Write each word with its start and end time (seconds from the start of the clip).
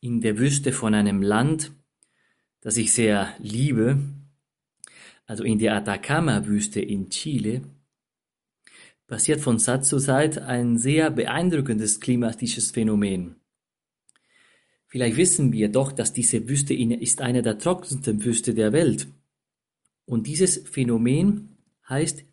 In 0.00 0.20
der 0.20 0.38
Wüste 0.38 0.72
von 0.72 0.94
einem 0.94 1.22
Land, 1.22 1.72
das 2.60 2.76
ich 2.76 2.92
sehr 2.92 3.34
liebe, 3.38 3.98
also 5.26 5.44
in 5.44 5.58
der 5.58 5.74
Atacama-Wüste 5.76 6.80
in 6.80 7.10
Chile, 7.10 7.62
passiert 9.06 9.40
von 9.40 9.58
Zeit 9.58 9.84
zu 9.84 9.98
Zeit 9.98 10.38
ein 10.38 10.78
sehr 10.78 11.10
beeindruckendes 11.10 12.00
klimatisches 12.00 12.70
Phänomen. 12.70 13.36
Vielleicht 14.86 15.16
wissen 15.16 15.52
wir 15.52 15.68
doch, 15.68 15.92
dass 15.92 16.12
diese 16.12 16.48
Wüste 16.48 16.74
ist 16.74 17.20
eine 17.20 17.42
der 17.42 17.58
trockensten 17.58 18.24
Wüste 18.24 18.54
der 18.54 18.72
Welt. 18.72 19.08
Und 20.06 20.26
dieses 20.26 20.58
Phänomen 20.68 21.58
heißt 21.88 22.24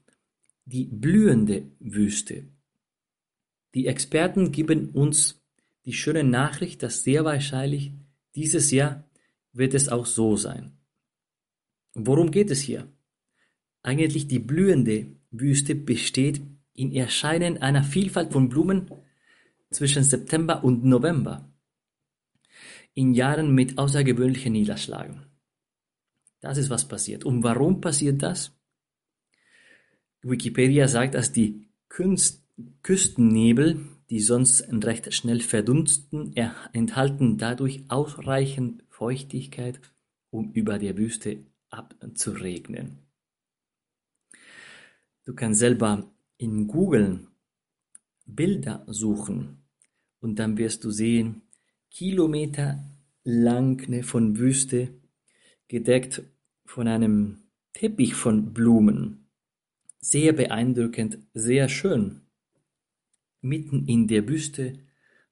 die 0.66 0.86
blühende 0.86 1.72
Wüste. 1.80 2.48
Die 3.74 3.88
Experten 3.88 4.52
geben 4.54 4.92
uns 4.92 5.45
die 5.86 5.94
schöne 5.94 6.24
Nachricht, 6.24 6.84
dass 6.84 7.04
sehr 7.04 7.26
wahrscheinlich 7.26 7.94
dieses 8.36 8.72
Jahr 8.72 9.08
wird 9.54 9.74
es 9.74 9.90
auch 9.90 10.06
so 10.06 10.36
sein. 10.36 10.78
Worum 11.94 12.32
geht 12.32 12.52
es 12.52 12.60
hier? 12.62 12.92
Eigentlich 13.84 14.28
die 14.28 14.40
blühende 14.40 15.08
Wüste 15.32 15.76
besteht 15.76 16.42
in 16.74 16.92
Erscheinen 16.92 17.62
einer 17.62 17.84
Vielfalt 17.84 18.34
von 18.34 18.50
Blumen 18.50 18.92
zwischen 19.70 20.04
September 20.04 20.64
und 20.64 20.84
November 20.84 21.50
in 22.94 23.14
Jahren 23.14 23.54
mit 23.54 23.78
außergewöhnlichen 23.78 24.54
Niederschlagen. 24.54 25.26
Das 26.40 26.58
ist 26.58 26.70
was 26.70 26.88
passiert. 26.88 27.24
Und 27.26 27.44
warum 27.44 27.82
passiert 27.82 28.22
das? 28.24 28.52
Wikipedia 30.22 30.88
sagt, 30.88 31.16
dass 31.16 31.32
die 31.32 31.68
Küstennebel, 32.82 33.86
die 34.10 34.20
sonst 34.20 34.62
recht 34.62 35.14
schnell 35.14 35.42
verdunsten, 35.42 36.36
enthalten 36.74 37.38
dadurch 37.38 37.84
ausreichend 37.90 38.84
Feuchtigkeit, 38.90 39.80
um 40.30 40.52
über 40.54 40.78
der 40.78 40.98
Wüste 40.98 41.46
abzuregnen. 41.70 43.00
Du 45.26 45.34
kannst 45.34 45.60
selber 45.60 46.12
in 46.38 46.68
Google 46.68 47.28
Bilder 48.26 48.84
suchen 48.88 49.64
und 50.20 50.38
dann 50.38 50.58
wirst 50.58 50.84
du 50.84 50.92
sehen, 50.92 51.42
Kilometer 51.90 52.84
lang 53.24 53.88
ne, 53.90 54.04
von 54.04 54.38
Wüste, 54.38 54.90
gedeckt 55.68 56.24
von 56.66 56.88
einem 56.88 57.44
Teppich 57.74 58.14
von 58.14 58.54
Blumen. 58.54 59.28
Sehr 60.00 60.34
beeindruckend, 60.34 61.20
sehr 61.34 61.70
schön. 61.70 62.25
Mitten 63.46 63.86
in 63.88 64.08
der 64.08 64.28
Wüste, 64.28 64.74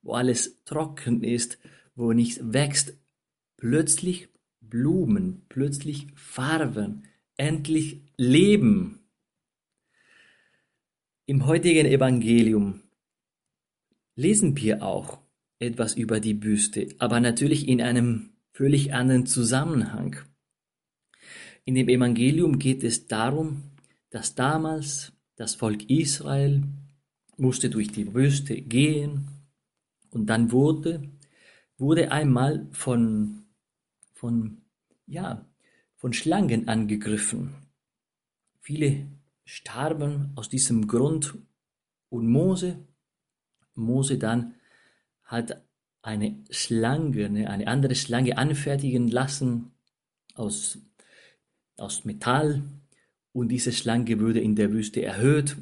wo 0.04 0.14
alles 0.14 0.64
trocken 0.66 1.24
ist, 1.24 1.58
wo 1.96 2.14
nichts 2.14 2.40
wächst, 2.54 2.96
plötzlich 3.58 4.30
Blumen, 4.62 5.46
plötzlich 5.50 6.08
Farben, 6.16 7.04
endlich 7.38 8.02
Leben. 8.18 9.00
Im 11.26 11.46
heutigen 11.46 11.86
Evangelium 11.86 12.82
lesen 14.16 14.56
wir 14.58 14.84
auch 14.84 15.20
etwas 15.60 15.96
über 15.96 16.20
die 16.20 16.44
Wüste, 16.44 16.90
aber 17.00 17.20
natürlich 17.20 17.68
in 17.68 17.82
einem 17.82 18.34
völlig 18.52 18.94
anderen 18.94 19.26
Zusammenhang. 19.26 20.18
In 21.66 21.76
dem 21.76 21.90
Evangelium 21.90 22.60
geht 22.60 22.84
es 22.84 23.08
darum, 23.08 23.64
dass 24.10 24.36
damals 24.36 25.14
das 25.36 25.56
Volk 25.56 25.90
Israel 25.90 26.64
musste 27.38 27.70
durch 27.70 27.92
die 27.92 28.14
Wüste 28.14 28.62
gehen. 28.62 29.28
Und 30.12 30.28
dann 30.28 30.52
wurde, 30.52 31.10
wurde 31.78 32.12
einmal 32.12 32.68
von, 32.72 33.46
von, 34.14 34.62
ja, 35.08 35.46
von 35.96 36.14
Schlangen 36.14 36.68
angegriffen. 36.68 37.56
Viele 38.60 39.08
starben 39.46 40.32
aus 40.36 40.50
diesem 40.50 40.88
Grund. 40.88 41.36
Und 42.10 42.28
Mose, 42.28 42.78
Mose 43.74 44.18
dann 44.18 44.56
hat 45.24 45.64
eine 46.04 46.44
Schlange, 46.50 47.30
ne, 47.30 47.50
eine 47.50 47.68
andere 47.68 47.96
Schlange 47.96 48.38
anfertigen 48.38 49.08
lassen 49.08 49.72
aus, 50.36 50.78
aus 51.78 52.06
Metall. 52.06 52.62
Und 53.32 53.50
diese 53.50 53.72
Schlange 53.72 54.20
wurde 54.20 54.42
in 54.42 54.56
der 54.56 54.72
Wüste 54.72 55.02
erhöht 55.02 55.58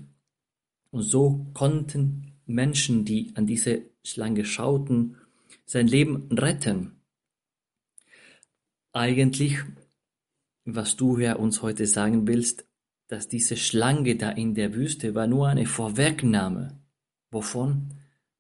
und 0.92 1.02
so 1.02 1.48
konnten 1.54 2.34
Menschen, 2.46 3.06
die 3.06 3.34
an 3.36 3.48
diese 3.48 3.84
Schlange 4.04 4.46
schauten, 4.46 5.18
sein 5.66 5.88
Leben 5.88 6.28
retten. 6.32 7.02
Eigentlich, 8.94 9.58
was 10.66 10.98
du 10.98 11.18
Herr 11.18 11.40
uns 11.40 11.62
heute 11.62 11.88
sagen 11.88 12.28
willst, 12.28 12.66
dass 13.08 13.28
diese 13.28 13.58
Schlange 13.58 14.16
da 14.16 14.30
in 14.30 14.54
der 14.54 14.74
Wüste 14.74 15.16
war 15.16 15.28
nur 15.28 15.48
eine 15.48 15.66
Vorwegnahme. 15.66 16.80
Wovon? 17.30 17.96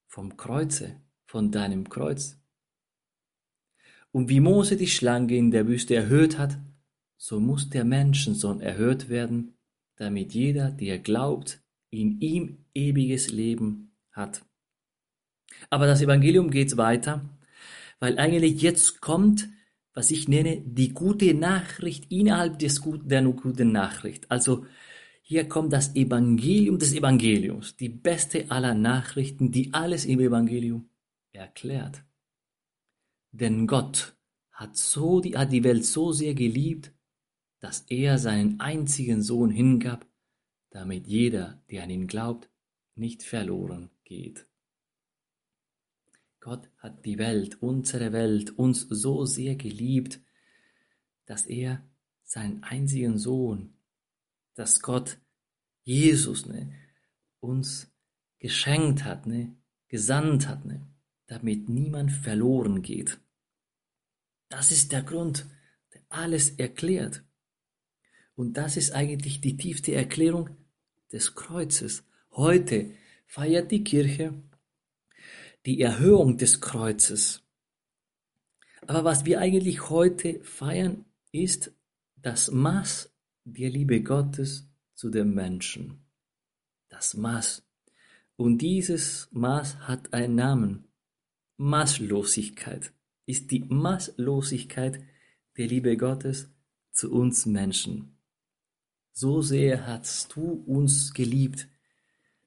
Vom 0.07 0.35
Kreuze 0.37 1.01
von 1.25 1.51
deinem 1.51 1.87
Kreuz. 1.87 2.37
Und 4.11 4.27
wie 4.27 4.41
Mose 4.41 4.75
die 4.75 4.87
Schlange 4.87 5.35
in 5.37 5.51
der 5.51 5.67
Wüste 5.67 5.95
erhöht 5.95 6.37
hat, 6.37 6.57
so 7.17 7.39
muss 7.39 7.69
der 7.69 7.85
Menschensohn 7.85 8.59
erhöht 8.59 9.07
werden, 9.07 9.57
damit 9.95 10.33
jeder, 10.33 10.71
der 10.71 10.99
glaubt, 10.99 11.61
in 11.91 12.19
ihm 12.21 12.65
ewiges 12.73 13.31
Leben 13.31 13.91
hat. 14.11 14.43
Aber 15.69 15.85
das 15.85 16.01
Evangelium 16.01 16.49
geht 16.49 16.77
weiter, 16.77 17.29
weil 17.99 18.17
eigentlich 18.17 18.61
jetzt 18.61 19.01
kommt, 19.01 19.49
was 19.93 20.09
ich 20.09 20.27
nenne, 20.27 20.61
die 20.65 20.93
gute 20.93 21.33
Nachricht 21.33 22.11
innerhalb 22.11 22.57
des, 22.59 22.81
der 23.03 23.21
guten 23.23 23.71
Nachricht. 23.71 24.31
Also 24.31 24.65
hier 25.21 25.47
kommt 25.47 25.73
das 25.73 25.95
Evangelium 25.95 26.79
des 26.79 26.93
Evangeliums, 26.93 27.75
die 27.75 27.89
beste 27.89 28.49
aller 28.49 28.73
Nachrichten, 28.73 29.51
die 29.51 29.73
alles 29.73 30.05
im 30.05 30.19
Evangelium 30.19 30.89
erklärt. 31.31 32.03
Denn 33.31 33.67
Gott 33.67 34.15
hat, 34.51 34.75
so 34.77 35.21
die, 35.21 35.37
hat 35.37 35.51
die 35.51 35.63
Welt 35.63 35.85
so 35.85 36.11
sehr 36.11 36.33
geliebt, 36.33 36.93
dass 37.59 37.85
er 37.89 38.17
seinen 38.17 38.59
einzigen 38.59 39.21
Sohn 39.21 39.51
hingab, 39.51 40.05
damit 40.71 41.07
jeder, 41.07 41.63
der 41.69 41.83
an 41.83 41.89
ihn 41.89 42.07
glaubt, 42.07 42.49
nicht 42.95 43.23
verloren 43.23 43.89
geht. 44.03 44.45
Gott 46.39 46.69
hat 46.77 47.05
die 47.05 47.19
Welt, 47.19 47.61
unsere 47.61 48.11
Welt, 48.11 48.57
uns 48.57 48.81
so 48.89 49.25
sehr 49.25 49.55
geliebt, 49.55 50.19
dass 51.25 51.45
er 51.45 51.87
seinen 52.23 52.63
einzigen 52.63 53.19
Sohn, 53.19 53.75
dass 54.55 54.81
Gott 54.81 55.19
Jesus 55.83 56.47
ne, 56.47 56.73
uns 57.39 57.91
geschenkt 58.39 59.03
hat, 59.03 59.27
ne, 59.27 59.55
gesandt 59.87 60.47
hat. 60.47 60.65
Ne 60.65 60.91
damit 61.31 61.69
niemand 61.69 62.11
verloren 62.11 62.81
geht. 62.81 63.17
Das 64.49 64.69
ist 64.69 64.91
der 64.91 65.01
Grund, 65.01 65.45
der 65.93 66.01
alles 66.09 66.49
erklärt. 66.49 67.23
Und 68.35 68.57
das 68.57 68.75
ist 68.75 68.91
eigentlich 68.91 69.39
die 69.39 69.55
tiefste 69.55 69.93
Erklärung 69.93 70.49
des 71.11 71.35
Kreuzes. 71.35 72.03
Heute 72.31 72.91
feiert 73.25 73.71
die 73.71 73.83
Kirche 73.83 74.33
die 75.65 75.81
Erhöhung 75.81 76.37
des 76.37 76.59
Kreuzes. 76.59 77.43
Aber 78.87 79.03
was 79.03 79.25
wir 79.25 79.39
eigentlich 79.39 79.89
heute 79.89 80.43
feiern, 80.43 81.05
ist 81.31 81.71
das 82.15 82.51
Maß 82.51 83.13
der 83.43 83.69
Liebe 83.69 84.01
Gottes 84.01 84.69
zu 84.95 85.09
dem 85.09 85.33
Menschen. 85.33 86.05
Das 86.89 87.13
Maß. 87.13 87.63
Und 88.35 88.59
dieses 88.59 89.29
Maß 89.31 89.87
hat 89.87 90.13
einen 90.13 90.35
Namen. 90.35 90.87
Maßlosigkeit 91.57 92.91
ist 93.25 93.51
die 93.51 93.59
Maßlosigkeit 93.59 95.03
der 95.57 95.67
Liebe 95.67 95.95
Gottes 95.95 96.49
zu 96.91 97.11
uns 97.11 97.45
Menschen. 97.45 98.17
So 99.13 99.41
sehr 99.41 99.85
hast 99.87 100.35
du 100.35 100.63
uns 100.65 101.13
geliebt, 101.13 101.67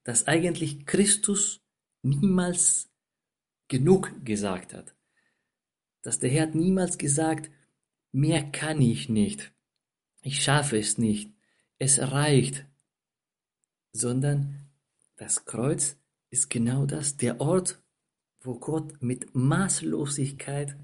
dass 0.03 0.27
eigentlich 0.27 0.87
Christus 0.87 1.63
niemals 2.03 2.91
genug 3.69 4.25
gesagt 4.25 4.75
hat. 4.75 4.95
dass 6.03 6.19
der 6.19 6.29
Herr 6.29 6.43
hat 6.49 6.55
niemals 6.55 6.99
gesagt, 6.99 7.51
mehr 8.13 8.51
kann 8.51 8.81
ich 8.83 9.09
nicht, 9.09 9.55
ich 10.21 10.43
schaffe 10.45 10.79
es 10.79 10.99
nicht, 10.99 11.33
es 11.79 11.99
reicht, 11.99 12.67
sondern 13.93 14.71
das 15.17 15.47
Kreuz 15.47 15.97
ist 16.29 16.51
genau 16.51 16.85
das, 16.85 17.17
der 17.17 17.41
Ort, 17.41 17.83
wo 18.41 18.59
Gott 18.59 19.03
mit 19.03 19.35
Maßlosigkeit 19.35 20.77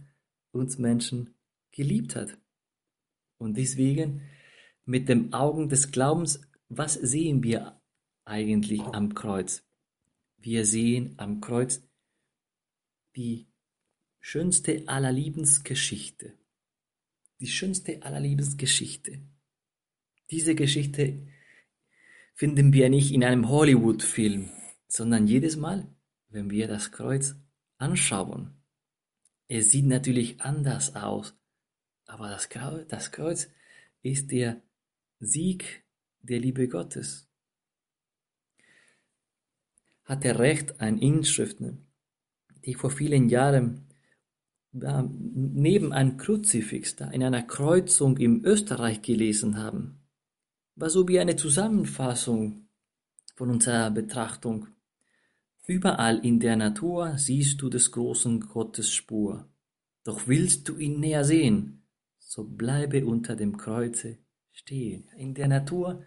uns 0.53 0.79
Menschen 0.79 1.35
geliebt 1.71 2.17
hat. 2.17 2.39
Und 3.37 3.59
deswegen 3.59 4.23
mit 4.85 5.09
dem 5.09 5.33
Augen 5.33 5.69
des 5.69 5.91
Glaubens, 5.91 6.41
was 6.69 6.95
sehen 6.95 7.43
wir 7.43 7.81
eigentlich 8.25 8.83
am 8.83 9.15
Kreuz? 9.15 9.65
Wir 10.37 10.65
sehen 10.65 11.15
am 11.19 11.41
Kreuz 11.41 11.83
die 13.17 13.49
schönste 14.21 14.85
aller 14.87 15.13
Liebensgeschichte. 15.13 16.35
Die 17.41 17.47
schönste 17.47 18.03
aller 18.03 18.21
Liebensgeschichte. 18.21 19.21
Diese 20.31 20.55
Geschichte 20.55 21.27
finden 22.35 22.73
wir 22.73 22.89
nicht 22.89 23.13
in 23.13 23.25
einem 23.25 23.49
Hollywood-Film, 23.49 24.51
sondern 24.87 25.27
jedes 25.27 25.57
Mal, 25.57 25.95
wenn 26.29 26.51
wir 26.51 26.69
das 26.69 26.93
Kreuz 26.93 27.35
anschauen. 27.79 28.55
Es 29.49 29.71
sieht 29.71 29.87
natürlich 29.87 30.41
anders 30.41 30.95
aus, 30.95 31.35
aber 32.07 32.29
das 32.31 32.49
Kreuz, 32.49 32.87
das 32.89 33.11
Kreuz 33.11 33.49
ist 34.03 34.31
der 34.31 34.63
Sieg 35.23 35.85
der 36.23 36.39
Liebe 36.39 36.67
Gottes. 36.67 37.29
Hat 40.05 40.25
er 40.25 40.39
recht, 40.39 40.81
ein 40.81 40.97
Inschriften, 40.97 41.85
die 42.65 42.73
vor 42.73 42.91
vielen 42.91 43.29
Jahren 43.29 43.87
ja, 44.73 45.07
neben 45.13 45.93
einem 45.93 46.17
Kruzifix 46.17 46.97
da 46.97 47.11
in 47.11 47.23
einer 47.23 47.43
Kreuzung 47.43 48.17
im 48.17 48.47
Österreich 48.47 49.03
gelesen 49.03 49.59
haben, 49.59 50.01
war 50.75 50.89
so 50.89 51.07
wie 51.07 51.21
eine 51.21 51.37
Zusammenfassung 51.37 52.67
von 53.37 53.51
unserer 53.51 53.91
Betrachtung. 53.91 54.69
Überall 55.67 56.25
in 56.25 56.41
der 56.41 56.57
Natur 56.57 57.19
siehst 57.19 57.61
du 57.61 57.69
des 57.69 57.93
großen 57.93 58.41
Gottes 58.41 58.91
Spur. 58.91 59.47
Doch 60.03 60.29
willst 60.29 60.67
du 60.71 60.79
ihn 60.79 60.99
näher 60.99 61.25
sehen, 61.25 61.83
so 62.19 62.43
bleibe 62.45 63.05
unter 63.05 63.37
dem 63.37 63.59
Kreuze 63.59 64.17
stehen. 64.61 65.09
In 65.17 65.35
der 65.35 65.49
Natur 65.49 66.05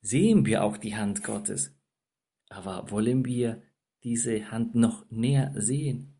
sehen 0.00 0.44
wir 0.46 0.62
auch 0.62 0.76
die 0.76 0.94
Hand 0.94 1.24
Gottes. 1.24 1.74
Aber 2.48 2.90
wollen 2.90 3.24
wir 3.24 3.62
diese 4.02 4.50
Hand 4.50 4.74
noch 4.74 5.10
näher 5.10 5.52
sehen? 5.56 6.14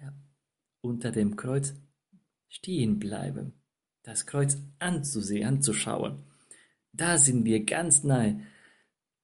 Ja, 0.00 0.12
unter 0.80 1.12
dem 1.12 1.36
Kreuz 1.36 1.74
stehen 2.48 2.98
bleiben, 2.98 3.52
das 4.02 4.26
Kreuz 4.26 4.56
anzusehen, 4.78 5.46
anzuschauen. 5.46 6.24
Da 6.92 7.18
sind 7.18 7.44
wir 7.44 7.64
ganz 7.64 8.02
nahe 8.02 8.40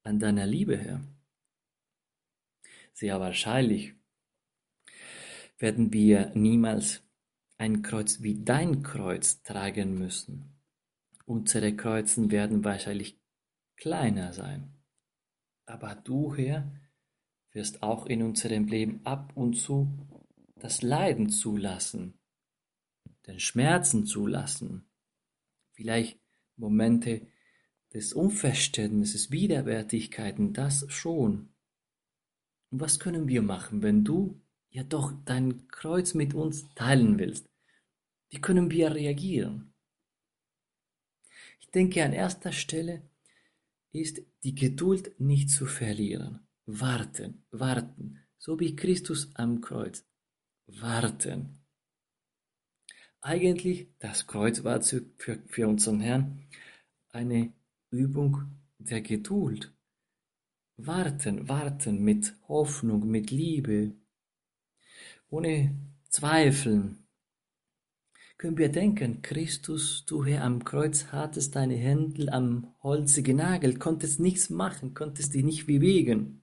an 0.03 0.19
deiner 0.19 0.47
Liebe, 0.47 0.77
Herr. 0.77 1.01
Sehr 2.93 3.19
wahrscheinlich 3.19 3.95
werden 5.59 5.93
wir 5.93 6.31
niemals 6.35 7.03
ein 7.57 7.83
Kreuz 7.83 8.21
wie 8.23 8.45
dein 8.45 8.83
Kreuz 8.83 9.43
tragen 9.43 9.99
müssen. 9.99 10.54
Unsere 11.27 11.75
Kreuzen 11.75 12.31
werden 12.31 12.65
wahrscheinlich 12.65 13.19
kleiner 13.77 14.33
sein. 14.33 14.75
Aber 15.67 15.95
du, 15.95 16.35
Herr, 16.35 16.71
wirst 17.53 17.83
auch 17.83 18.07
in 18.07 18.23
unserem 18.23 18.67
Leben 18.67 19.01
ab 19.05 19.33
und 19.35 19.55
zu 19.55 19.89
das 20.57 20.83
Leiden 20.83 21.31
zulassen, 21.31 22.19
den 23.27 23.41
Schmerzen 23.41 24.07
zulassen, 24.07 24.89
vielleicht 25.73 26.19
Momente 26.57 27.27
des 27.93 28.13
Unverständnisses, 28.13 29.31
Widerwärtigkeiten, 29.31 30.53
das 30.53 30.87
schon. 30.89 31.55
Und 32.71 32.81
was 32.81 32.99
können 32.99 33.29
wir 33.29 33.43
machen, 33.43 33.83
wenn 33.83 34.05
du 34.05 34.41
ja 34.75 34.83
doch 34.83 35.13
dein 35.25 35.69
Kreuz 35.69 36.15
mit 36.15 36.35
uns 36.35 36.69
teilen 36.75 37.19
willst. 37.19 37.49
Wie 38.31 38.41
können 38.41 38.71
wir 38.71 38.95
reagieren? 38.95 39.74
Denke, 41.75 42.05
an 42.05 42.13
erster 42.13 42.53
Stelle 42.53 43.03
ist 43.91 44.23
die 44.45 44.55
Geduld 44.55 45.19
nicht 45.19 45.51
zu 45.51 45.67
verlieren. 45.67 46.47
Warten, 46.67 47.45
warten, 47.51 48.21
so 48.39 48.61
wie 48.61 48.77
Christus 48.77 49.31
am 49.35 49.61
Kreuz. 49.61 50.05
Warten. 50.67 51.59
Eigentlich, 53.21 53.89
das 53.99 54.27
Kreuz 54.27 54.63
war 54.65 54.83
für, 54.83 55.05
für 55.47 55.69
unseren 55.69 56.01
Herrn 56.01 56.47
eine 57.11 57.53
Übung 57.91 58.43
der 58.79 59.01
Geduld. 59.01 59.73
Warten, 60.77 61.49
warten 61.49 62.03
mit 62.03 62.35
Hoffnung, 62.49 63.09
mit 63.09 63.31
Liebe, 63.31 63.95
ohne 65.29 65.75
Zweifeln 66.09 67.04
können 68.37 68.59
wir 68.59 68.69
denken, 68.69 69.23
Christus, 69.23 70.05
du 70.07 70.25
Herr 70.25 70.45
am 70.45 70.65
Kreuz 70.65 71.07
hattest 71.13 71.55
deine 71.57 71.77
Händel 71.77 72.29
am 72.31 72.75
Holze 72.83 73.23
genagelt, 73.23 73.81
konntest 73.81 74.21
nichts 74.21 74.51
machen, 74.51 74.95
konntest 74.95 75.35
dich 75.35 75.45
nicht 75.45 75.67
bewegen. 75.67 76.43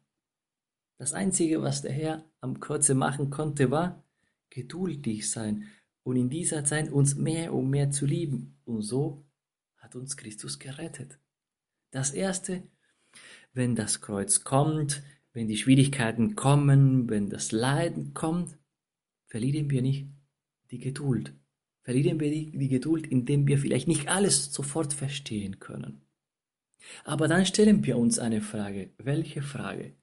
Das 0.98 1.14
Einzige, 1.14 1.62
was 1.62 1.82
der 1.82 1.92
Herr 1.92 2.24
am 2.40 2.60
Kreuze 2.60 2.96
machen 2.96 3.30
konnte, 3.30 3.72
war 3.72 4.04
geduldig 4.50 5.30
sein 5.30 5.68
und 6.04 6.16
in 6.16 6.30
dieser 6.30 6.64
Zeit 6.64 6.92
uns 6.92 7.16
mehr 7.16 7.54
und 7.54 7.70
mehr 7.70 7.92
zu 7.92 8.06
lieben. 8.06 8.60
Und 8.66 8.82
so 8.82 9.26
hat 9.78 9.96
uns 9.96 10.16
Christus 10.16 10.60
gerettet. 10.60 11.20
Das 11.92 12.12
Erste, 12.12 12.64
wenn 13.54 13.76
das 13.76 14.02
Kreuz 14.02 14.44
kommt, 14.44 15.04
wenn 15.34 15.48
die 15.48 15.58
Schwierigkeiten 15.58 16.36
kommen, 16.36 17.10
wenn 17.10 17.30
das 17.30 17.52
Leiden 17.52 18.14
kommt, 18.14 18.58
verlieren 19.28 19.70
wir 19.70 19.82
nicht 19.82 20.08
die 20.72 20.80
Geduld. 20.80 21.34
Verlieren 21.84 22.20
wir 22.20 22.30
die, 22.30 22.52
die 22.52 22.70
Geduld, 22.70 23.08
indem 23.08 23.48
wir 23.48 23.58
vielleicht 23.58 23.88
nicht 23.88 24.08
alles 24.08 24.54
sofort 24.54 24.94
verstehen 24.94 25.60
können. 25.60 26.02
Aber 27.04 27.28
dann 27.28 27.46
stellen 27.46 27.86
wir 27.86 27.98
uns 27.98 28.20
eine 28.20 28.42
Frage. 28.42 28.92
Welche 28.98 29.42
Frage? 29.42 29.96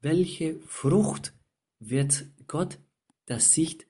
Welche 0.00 0.60
Frucht 0.66 1.32
wird 1.78 2.26
Gott, 2.46 2.78
das 3.26 3.52
Sicht 3.52 3.86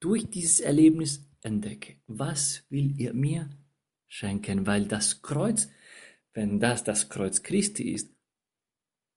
durch 0.00 0.28
dieses 0.28 0.60
Erlebnis 0.60 1.28
entdecke? 1.42 1.96
Was 2.06 2.64
will 2.68 2.94
er 2.98 3.14
mir 3.14 3.48
schenken? 4.06 4.66
Weil 4.66 4.86
das 4.86 5.22
Kreuz, 5.22 5.68
wenn 6.34 6.60
das 6.60 6.84
das 6.84 7.08
Kreuz 7.08 7.42
Christi 7.42 7.90
ist, 7.90 8.10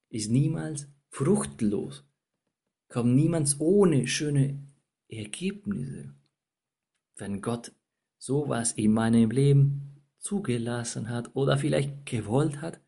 ist 0.09 0.29
niemals 0.31 0.87
fruchtlos 1.09 2.05
kommt 2.91 3.15
niemand 3.15 3.55
ohne 3.59 4.05
schöne 4.05 4.67
Ergebnisse. 5.07 6.13
Wenn 7.21 7.39
Gott 7.39 7.71
sowas 8.17 8.71
in 8.71 8.93
meinem 8.93 9.29
Leben 9.29 10.01
zugelassen 10.17 11.07
hat 11.07 11.35
oder 11.35 11.55
vielleicht 11.55 12.07
gewollt 12.07 12.61
hat, 12.61 12.81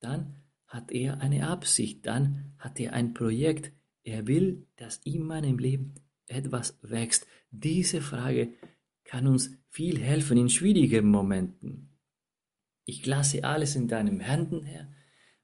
dann 0.00 0.36
hat 0.66 0.90
er 0.90 1.20
eine 1.20 1.46
Absicht, 1.46 2.06
dann 2.06 2.54
hat 2.58 2.80
er 2.80 2.94
ein 2.94 3.12
Projekt. 3.12 3.72
Er 4.02 4.26
will, 4.26 4.66
dass 4.76 4.96
in 5.04 5.24
meinem 5.24 5.58
Leben 5.58 5.92
etwas 6.26 6.78
wächst. 6.80 7.26
Diese 7.50 8.00
Frage 8.00 8.54
kann 9.04 9.26
uns 9.26 9.50
viel 9.68 10.00
helfen 10.00 10.38
in 10.38 10.48
schwierigen 10.48 11.10
Momenten. 11.10 11.98
Ich 12.86 13.04
lasse 13.04 13.44
alles 13.44 13.76
in 13.76 13.88
deinen 13.88 14.20
Händen, 14.20 14.62
Herr, 14.62 14.90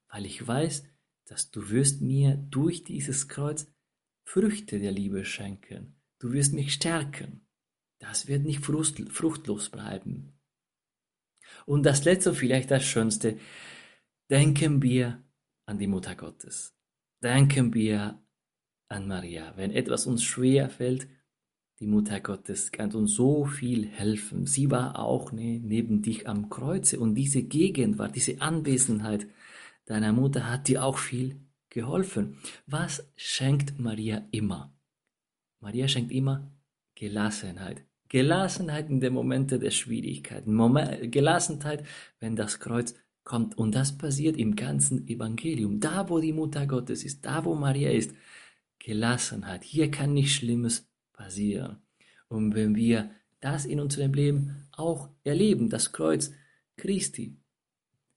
weil 0.08 0.24
ich 0.24 0.46
weiß, 0.46 0.84
dass 1.26 1.50
du 1.50 1.68
wirst 1.68 2.00
mir 2.00 2.38
durch 2.48 2.82
dieses 2.82 3.28
Kreuz 3.28 3.70
Früchte 4.24 4.78
der 4.78 4.92
Liebe 4.92 5.26
schenken. 5.26 6.00
Du 6.18 6.32
wirst 6.32 6.54
mich 6.54 6.72
stärken. 6.72 7.42
Das 8.02 8.26
wird 8.26 8.42
nicht 8.42 8.64
fruchtlos 8.64 9.70
bleiben. 9.70 10.32
Und 11.66 11.84
das 11.86 12.04
letzte, 12.04 12.34
vielleicht 12.34 12.72
das 12.72 12.84
Schönste, 12.84 13.38
denken 14.28 14.82
wir 14.82 15.22
an 15.66 15.78
die 15.78 15.86
Mutter 15.86 16.16
Gottes. 16.16 16.74
Denken 17.22 17.72
wir 17.72 18.20
an 18.88 19.06
Maria. 19.06 19.56
Wenn 19.56 19.70
etwas 19.70 20.06
uns 20.06 20.24
schwer 20.24 20.68
fällt, 20.68 21.06
die 21.78 21.86
Mutter 21.86 22.18
Gottes 22.20 22.72
kann 22.72 22.92
uns 22.92 23.14
so 23.14 23.44
viel 23.44 23.86
helfen. 23.86 24.46
Sie 24.46 24.68
war 24.72 24.98
auch 24.98 25.30
ne, 25.30 25.60
neben 25.60 26.02
dich 26.02 26.28
am 26.28 26.50
Kreuze 26.50 26.98
und 26.98 27.14
diese 27.14 27.44
Gegenwart, 27.44 28.16
diese 28.16 28.40
Anwesenheit 28.40 29.28
deiner 29.84 30.12
Mutter 30.12 30.50
hat 30.50 30.66
dir 30.66 30.84
auch 30.84 30.98
viel 30.98 31.40
geholfen. 31.70 32.38
Was 32.66 33.08
schenkt 33.14 33.78
Maria 33.78 34.26
immer? 34.32 34.76
Maria 35.60 35.86
schenkt 35.86 36.10
immer 36.10 36.52
Gelassenheit. 36.96 37.86
Gelassenheit 38.12 38.90
in 38.90 39.00
den 39.00 39.14
Momenten 39.14 39.58
der 39.58 39.70
Schwierigkeiten. 39.70 40.52
Moment, 40.52 41.10
Gelassenheit, 41.10 41.86
wenn 42.20 42.36
das 42.36 42.60
Kreuz 42.60 42.94
kommt. 43.24 43.56
Und 43.56 43.74
das 43.74 43.96
passiert 43.96 44.36
im 44.36 44.54
ganzen 44.54 45.08
Evangelium. 45.08 45.80
Da, 45.80 46.10
wo 46.10 46.20
die 46.20 46.34
Mutter 46.34 46.66
Gottes 46.66 47.04
ist, 47.04 47.24
da, 47.24 47.42
wo 47.46 47.54
Maria 47.54 47.90
ist. 47.90 48.14
Gelassenheit. 48.78 49.64
Hier 49.64 49.90
kann 49.90 50.12
nichts 50.12 50.32
Schlimmes 50.32 50.86
passieren. 51.14 51.78
Und 52.28 52.54
wenn 52.54 52.74
wir 52.74 53.10
das 53.40 53.64
in 53.64 53.80
unserem 53.80 54.12
Leben 54.12 54.66
auch 54.72 55.08
erleben, 55.24 55.70
das 55.70 55.92
Kreuz 55.92 56.32
Christi, 56.76 57.38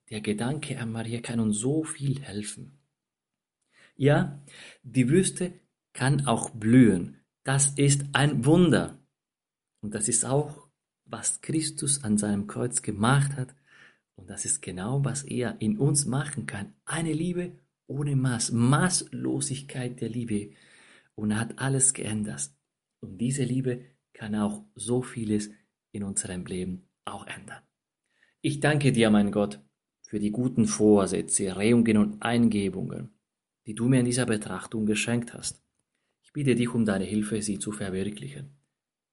der 0.10 0.20
Gedanke 0.20 0.78
an 0.78 0.92
Maria 0.92 1.22
kann 1.22 1.40
uns 1.40 1.58
so 1.58 1.86
viel 1.86 2.20
helfen. 2.20 2.80
Ja, 3.96 4.44
die 4.84 5.08
Wüste 5.08 5.54
kann 5.94 6.28
auch 6.28 6.50
blühen. 6.50 7.22
Das 7.46 7.70
ist 7.78 8.04
ein 8.12 8.44
Wunder. 8.44 9.00
Und 9.86 9.94
das 9.94 10.08
ist 10.08 10.25
auch, 10.25 10.68
was 11.06 11.42
Christus 11.42 12.04
an 12.04 12.18
seinem 12.18 12.48
Kreuz 12.48 12.82
gemacht 12.82 13.38
hat. 13.38 13.54
Und 14.15 14.32
das 14.32 14.44
ist 14.44 14.63
genau, 14.63 15.06
was 15.06 15.22
er 15.22 15.62
in 15.62 15.77
uns 15.77 16.08
machen 16.08 16.48
kann. 16.48 16.74
Eine 16.86 17.13
Liebe 17.13 17.51
ohne 17.86 18.15
Maß, 18.15 18.51
Maßlosigkeit 18.51 20.01
der 20.01 20.10
Liebe. 20.10 20.56
Und 21.13 21.30
er 21.30 21.39
hat 21.39 21.60
alles 21.60 21.94
geändert. 21.94 22.50
Und 23.00 23.20
diese 23.20 23.44
Liebe 23.44 23.86
kann 24.12 24.34
auch 24.34 24.65
so 24.74 25.04
vieles 25.04 25.51
in 25.92 26.01
unserem 26.01 26.46
Leben 26.46 26.88
auch 27.06 27.27
ändern. 27.27 27.62
Ich 28.42 28.62
danke 28.62 28.92
dir, 28.92 29.12
mein 29.12 29.32
Gott, 29.32 29.60
für 30.01 30.18
die 30.18 30.32
guten 30.32 30.65
Vorsätze, 30.65 31.56
Rehungen 31.56 31.98
und 31.98 32.24
Eingebungen, 32.24 33.12
die 33.68 33.75
du 33.75 33.88
mir 33.88 34.00
in 34.00 34.06
dieser 34.08 34.25
Betrachtung 34.25 34.88
geschenkt 34.88 35.36
hast. 35.36 35.63
Ich 36.24 36.34
bitte 36.34 36.56
dich 36.56 36.74
um 36.74 36.86
deine 36.86 37.06
Hilfe, 37.06 37.39
sie 37.44 37.60
zu 37.60 37.72
verwirklichen. 37.72 38.64